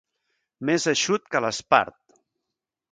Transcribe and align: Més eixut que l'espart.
Més 0.69 0.87
eixut 0.93 1.31
que 1.35 1.43
l'espart. 1.47 1.99